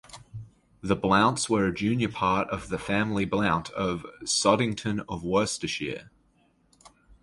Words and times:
The 0.81 0.95
Blounts 0.97 1.47
were 1.47 1.67
a 1.67 1.71
junior 1.71 2.09
part 2.09 2.49
of 2.49 2.69
the 2.69 2.79
family 2.79 3.23
Blount 3.23 3.69
of 3.69 4.03
Sodington 4.23 5.05
of 5.07 5.23
Worcestershire. 5.23 6.09